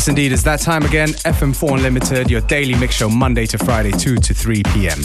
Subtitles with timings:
[0.00, 1.10] Yes, indeed, it's that time again.
[1.10, 4.98] FM4 Unlimited, your daily mix show, Monday to Friday, 2 to 3 p.m.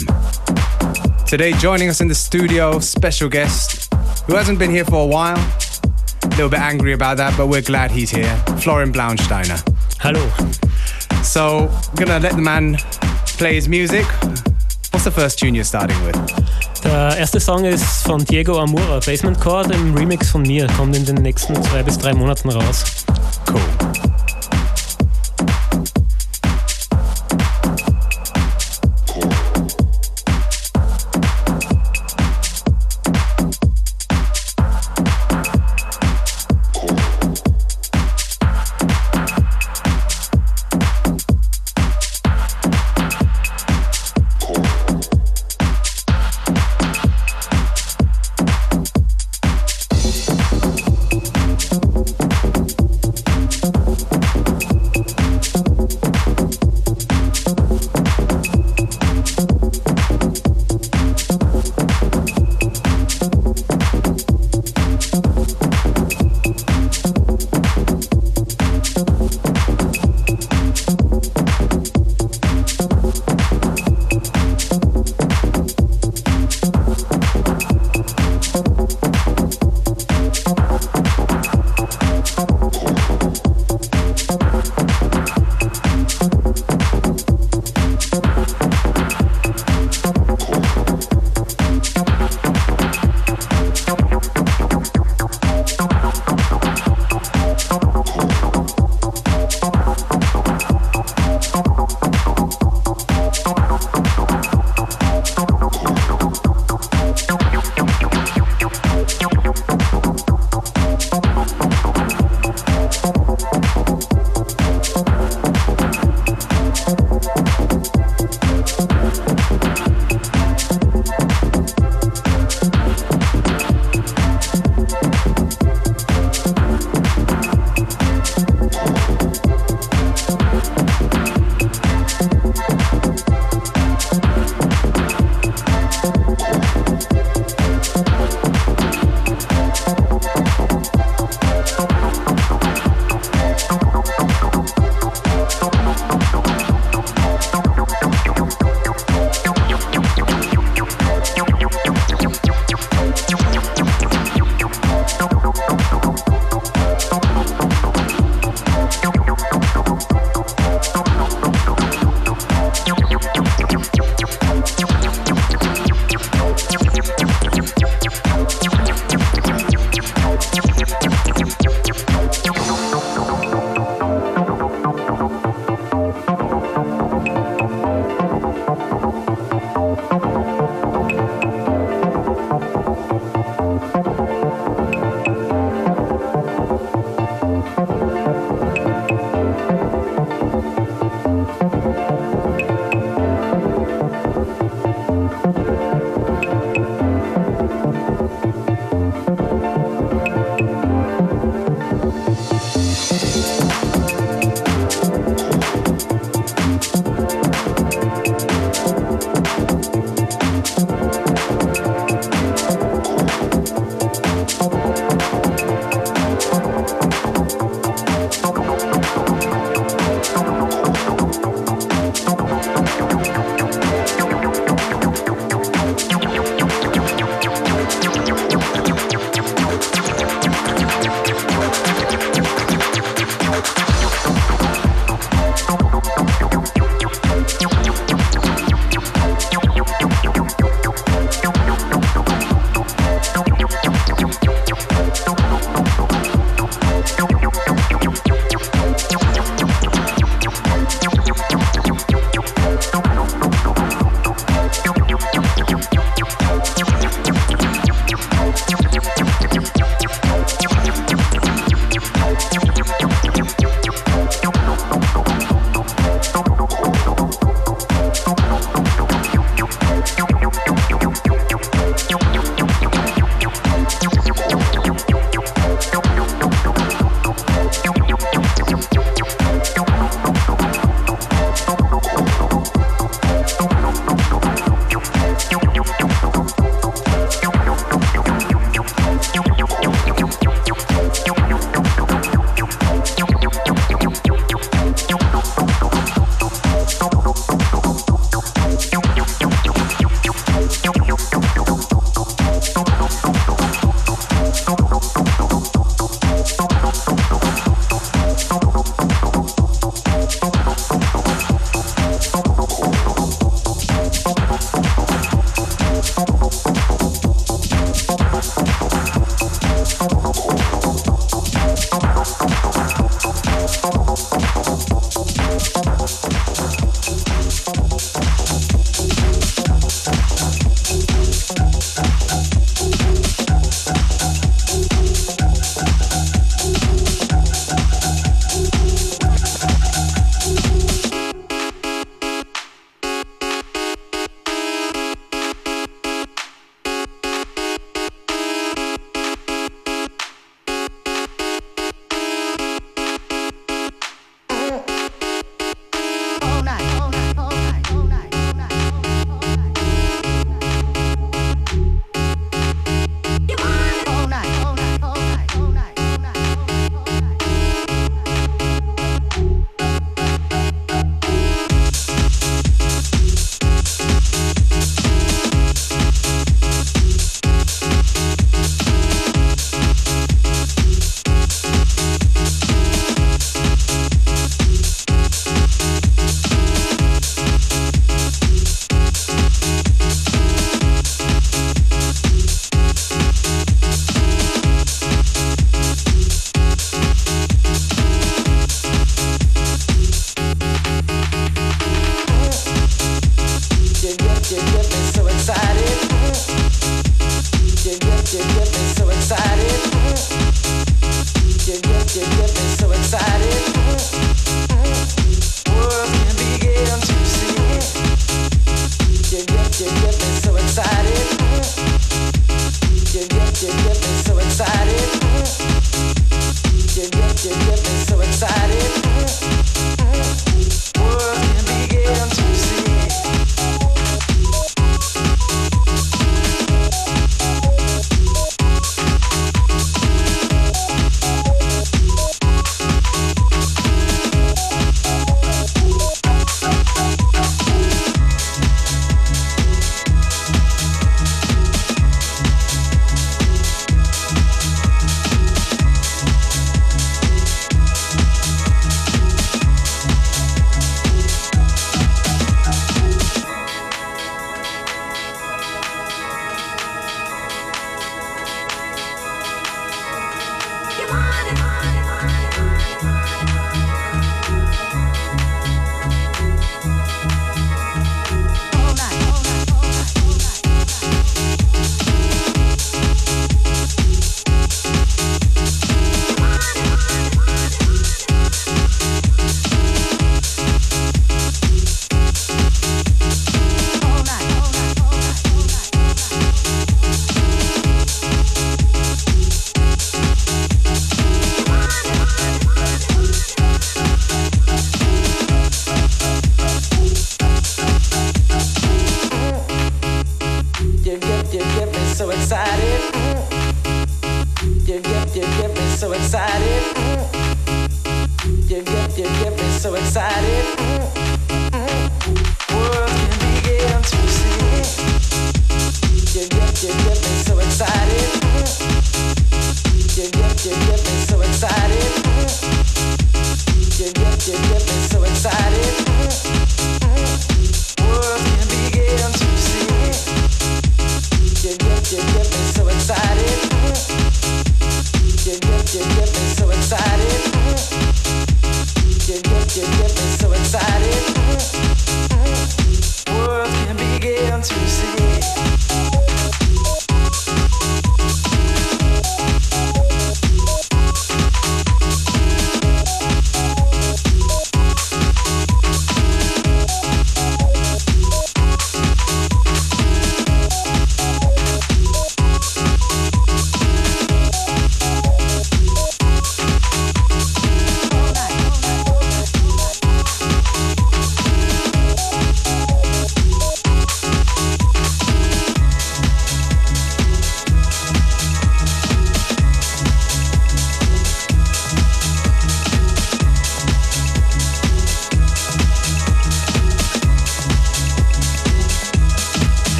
[1.26, 3.92] Today, joining us in the studio, special guest
[4.24, 5.36] who hasn't been here for a while.
[5.36, 8.34] A little bit angry about that, but we're glad he's here.
[8.58, 9.60] Florian Blauensteiner.
[10.00, 10.26] Hello.
[11.22, 12.78] So, gonna let the man
[13.36, 14.06] play his music.
[14.92, 16.16] What's the first tune you're starting with?
[16.84, 21.04] Der erste Song ist von Diego Amura, Basement Chord im Remix von mir, kommt in
[21.04, 23.04] den nächsten zwei bis drei Monaten raus.
[23.46, 24.15] Cool.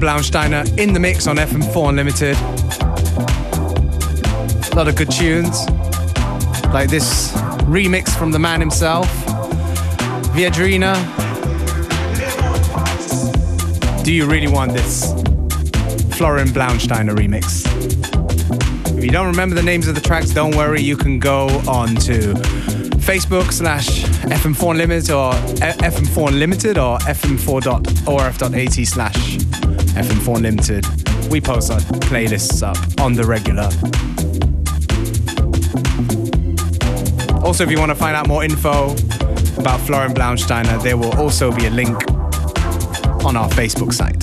[0.00, 2.36] Blauensteiner in the mix on FM4 Unlimited.
[4.72, 5.68] A lot of good tunes,
[6.72, 7.32] like this
[7.68, 9.06] remix from the man himself,
[10.34, 10.94] Viadrina.
[14.02, 15.12] Do you really want this
[16.16, 17.66] Florian Blauensteiner remix?
[18.96, 21.94] If you don't remember the names of the tracks, don't worry, you can go on
[21.96, 22.34] to
[23.00, 29.19] Facebook slash FM4 Unlimited or FM4 Unlimited or fm4.orf.at slash
[29.94, 30.86] FM4 Limited.
[31.30, 33.68] We post our playlists up on the regular.
[37.44, 38.94] Also, if you want to find out more info
[39.56, 41.96] about Florian Blauensteiner, there will also be a link
[43.24, 44.19] on our Facebook site.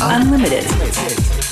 [0.00, 1.43] Unlimited.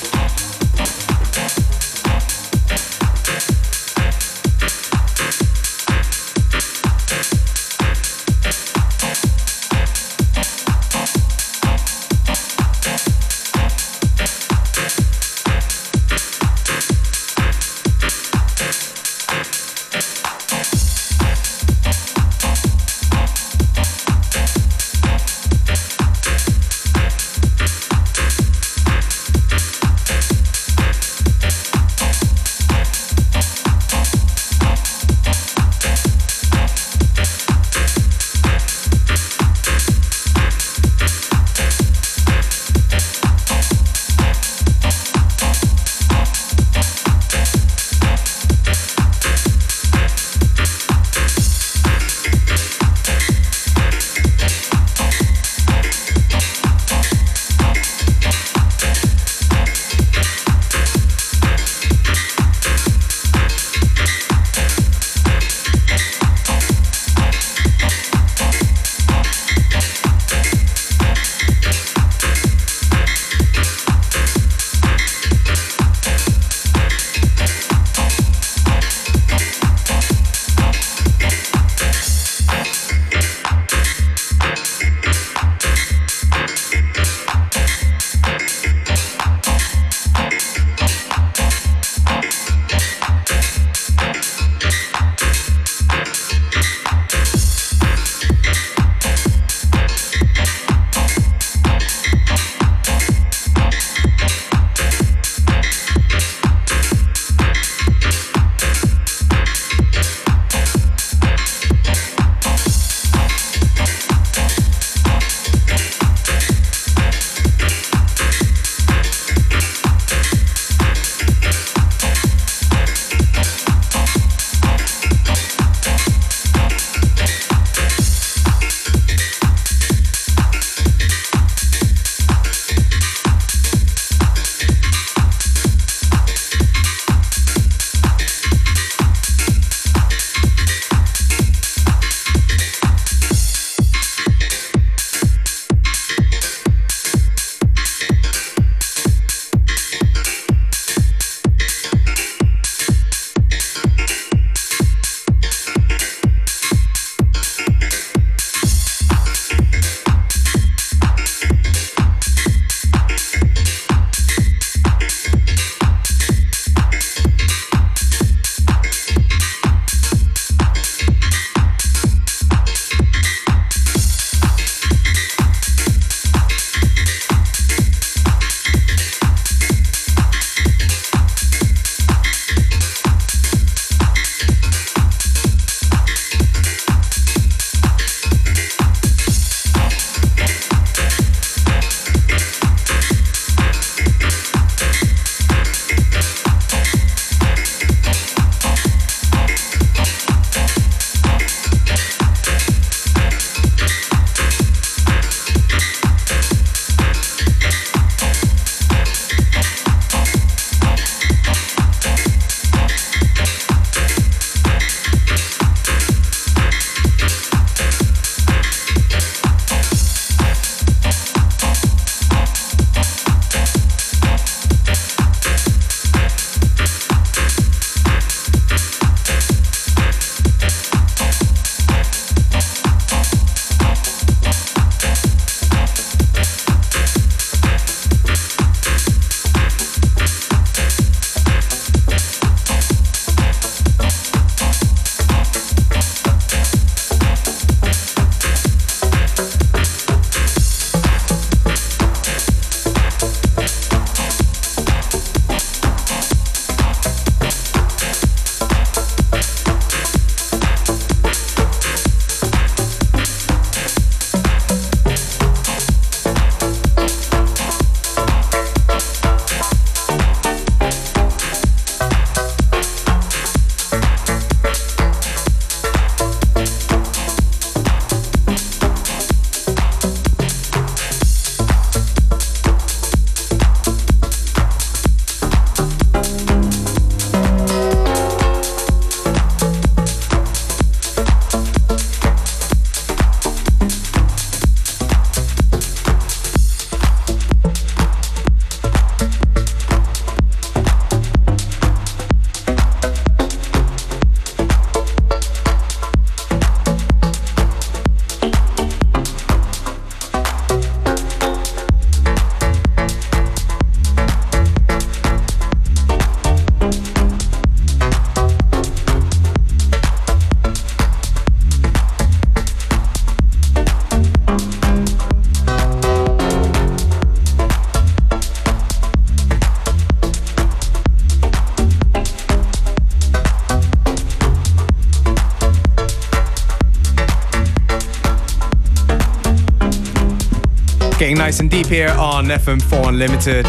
[341.93, 343.67] Here on FM4 Unlimited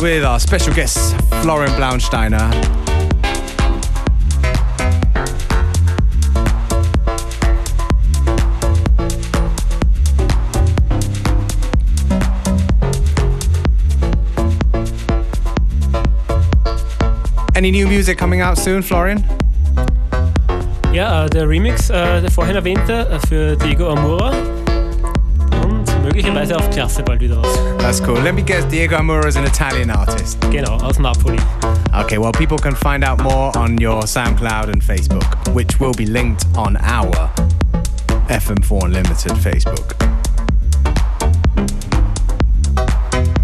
[0.00, 2.48] with our special guest, Florian Blauensteiner.
[17.54, 19.22] Any new music coming out soon, Florian?
[20.94, 23.90] Ja, äh, der Remix, äh, der vorhin erwähnte, äh, für Diego
[26.24, 26.40] Amura.
[26.42, 27.42] Und möglicherweise auf Klasse bald wieder.
[27.78, 28.18] That's cool.
[28.20, 30.40] Let me guess, Diego Amura is an Italian artist.
[30.50, 31.38] Genau, aus Napoli.
[31.94, 36.06] Okay, well, people can find out more on your SoundCloud and Facebook, which will be
[36.06, 37.30] linked on our
[38.28, 39.94] FM4 Unlimited Facebook.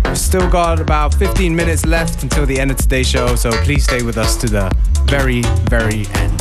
[0.04, 3.84] We've still got about 15 minutes left until the end of today's show, so please
[3.84, 4.70] stay with us to the
[5.06, 6.33] very, very end.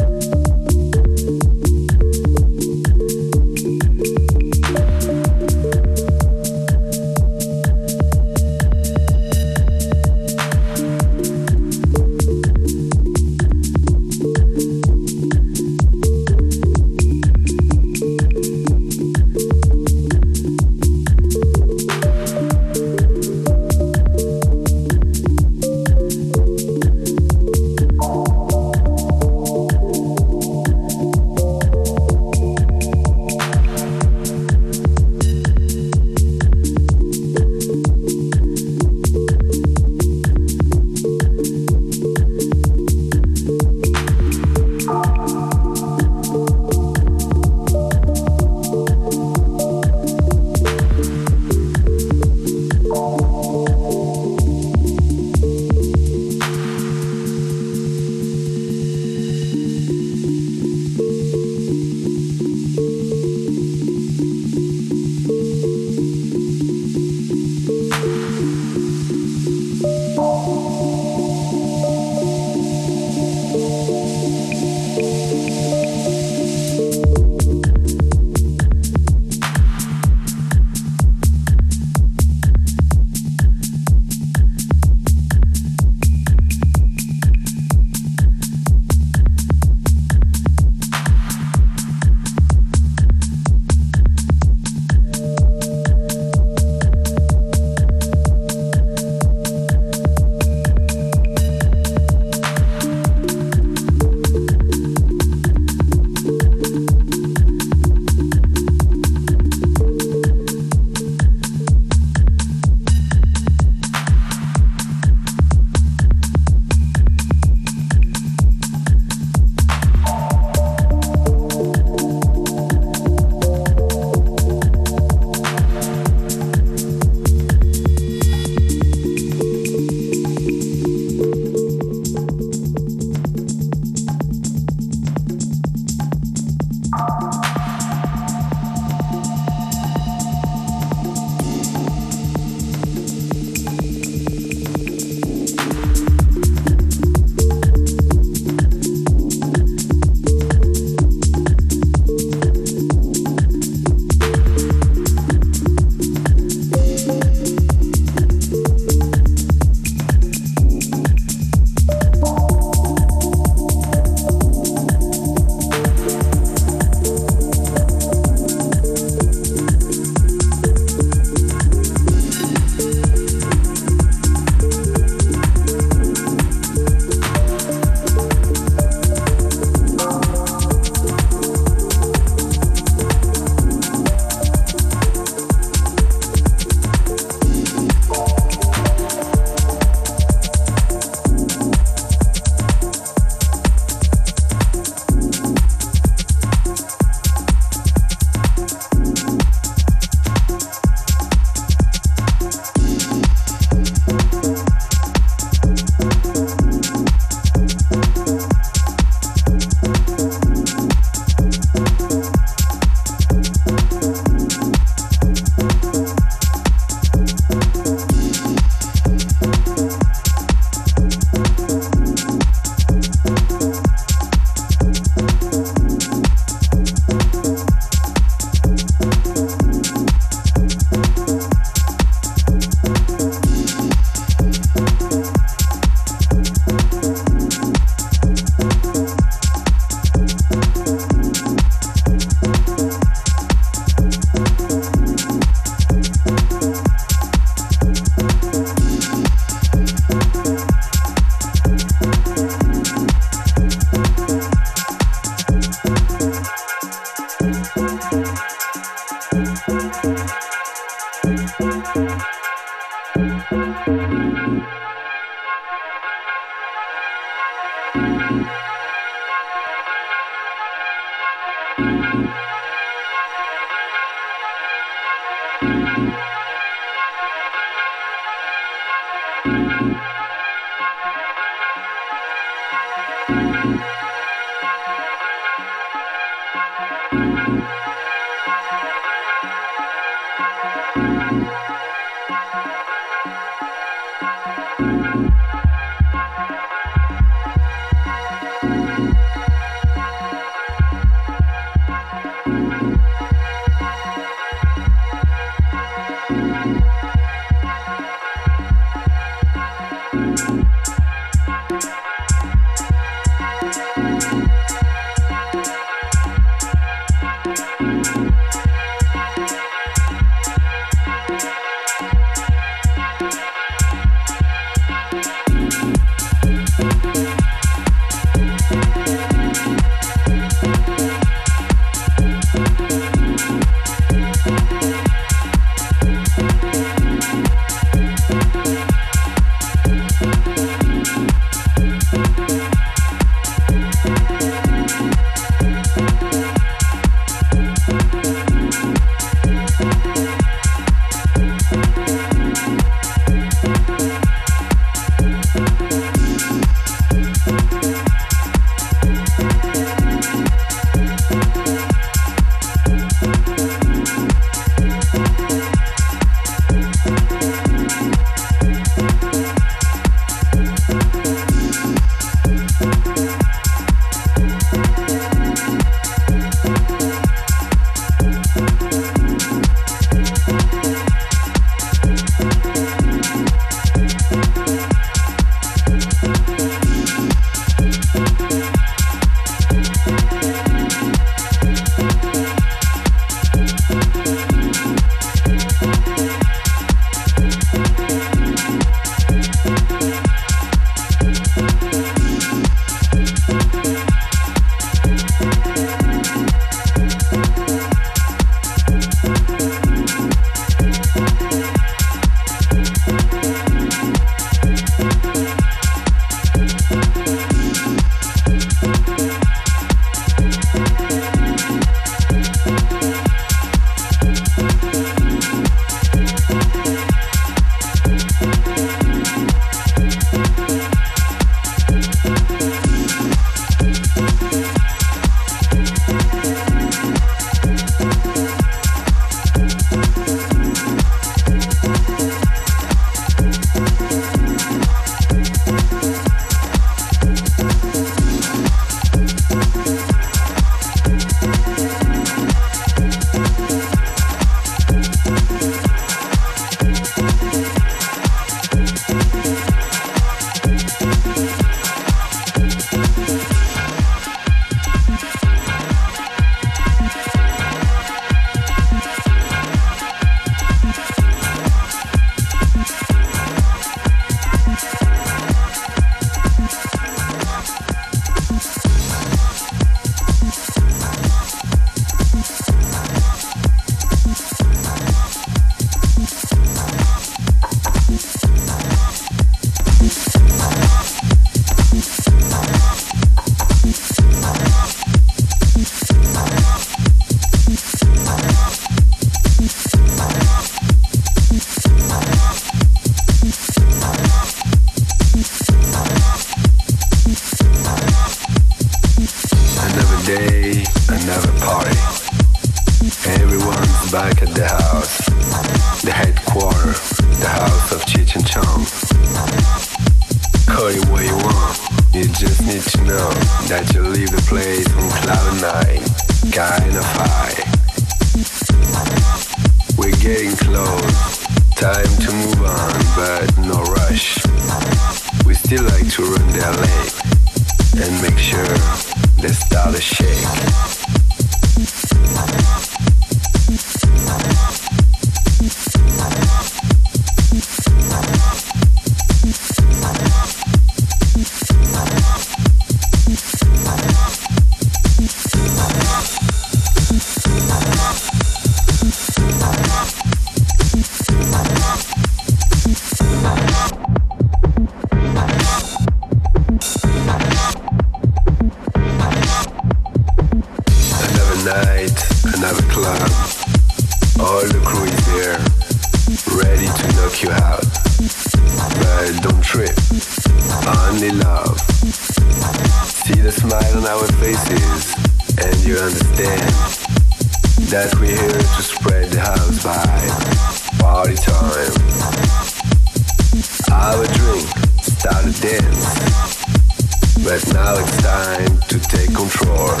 [599.86, 600.00] Control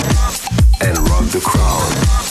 [0.80, 2.23] and rock the crowd.